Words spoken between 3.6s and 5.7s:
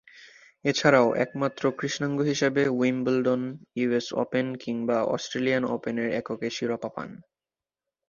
US Open কিংবা Australian